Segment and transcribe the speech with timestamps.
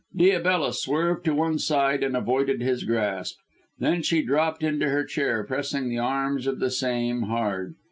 [0.17, 3.37] Diabella swerved to one side and avoided his grasp.
[3.77, 7.75] Then she dropped into her chair, pressing the arms of the same hard.